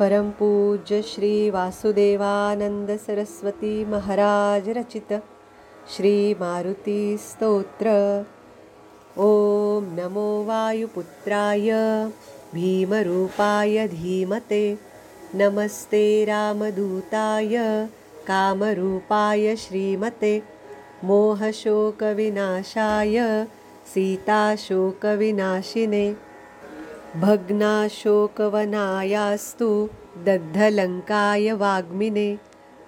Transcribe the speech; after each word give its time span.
परम 0.00 0.30
पूज्य 0.30 1.02
श्री 1.02 1.50
वासुदेवानंद 1.50 2.96
सरस्वती 2.96 3.84
महाराज 3.84 4.68
रचित। 4.68 5.22
श्री 5.96 6.34
मारुति 6.34 7.18
स्तोत्र। 7.20 7.88
ॐ 9.18 9.98
नमो 9.98 10.44
वायुपुत्राय 10.44 11.70
भीमरूपाय 12.54 13.88
धीमते। 13.88 14.78
नमस्ते 15.34 16.24
रामदूताय 16.24 17.88
कामरूपाय 18.26 19.56
श्रीमते। 19.56 20.42
मोहशोकविनाशाय 21.04 23.46
सीताशोकविनाशिने 23.94 26.29
भग्नाशोकवनायास्तु 27.18 29.68
दग्धलङ्काय 30.26 31.46
वाग्मिने 31.62 32.26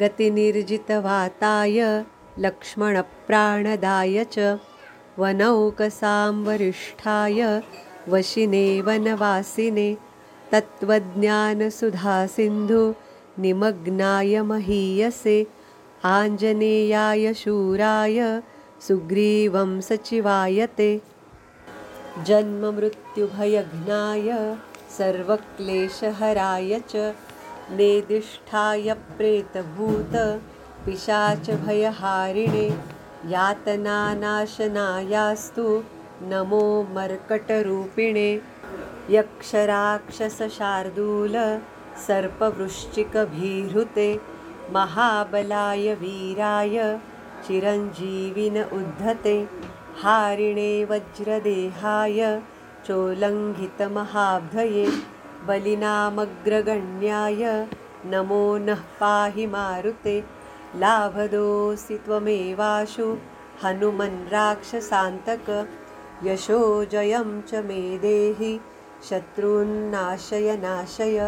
गतिनिर्जितवाताय 0.00 1.78
लक्ष्मणप्राणदाय 2.44 4.16
च 4.34 4.36
वनौकसां 5.18 6.32
वरिष्ठाय 6.46 7.40
वशिने 8.12 8.66
वनवासिने 8.86 9.88
तत्त्वज्ञानसुधासिन्धु 10.52 12.82
निमग्नाय 13.42 14.34
महीयसे 14.50 15.38
आञ्जनेयाय 16.14 17.24
शूराय 17.42 18.18
सुग्रीवं 18.88 19.70
सचिवायते 19.90 20.90
जन्ममृत्युभयघ्नाय 22.26 24.28
सर्वक्लेशहराय 24.96 26.72
च 26.90 26.92
नेदिष्ठाय 27.78 28.86
प्रेतभूत 29.16 30.14
पिशाचभयहारिणे 30.86 32.66
यातनानाशनायास्तु 33.32 35.66
नमो 36.30 36.62
मर्कटरूपिणे 36.94 38.30
यक्षराक्षसशार्दूल 39.16 41.36
सर्पवृश्चिकभीहृते 42.06 44.08
महाबलाय 44.74 45.86
वीराय 46.00 46.76
चिरञ्जीविन 47.46 48.56
उद्धते 48.72 49.36
हारिणे 50.02 50.72
वज्रदेहाय 50.90 52.20
चोल्लङ्घितमहाब्धये 52.86 54.86
बलिनामग्रगण्याय 55.46 57.42
नमो 58.12 58.44
नः 58.66 58.82
पाहि 59.00 59.46
मारुते। 59.54 60.16
लाभदोऽसि 60.82 61.96
त्वमेवाशु 62.04 63.06
हनुमन् 63.62 64.28
राक्षसान्तक। 64.32 65.48
यशो 66.24 66.60
जयं 66.92 67.28
च 67.48 67.50
मे 67.66 67.82
देहि 68.04 68.52
शत्रून्नाशय 69.08 70.48
नाशय 70.62 71.18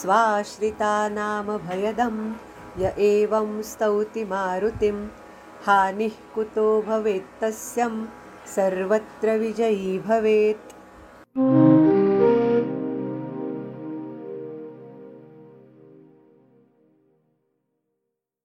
स्वाश्रितानामभयदं 0.00 2.16
य 2.82 2.84
एवं 3.12 3.48
स्तौति 3.70 4.22
मारुतिं 4.34 4.98
हानिः 5.64 6.12
कुतो 6.34 6.66
भवेत्तस्यं 6.82 7.96
सर्वत्र 8.54 9.36
विजयी 9.38 9.98
भवेत् 10.06 10.72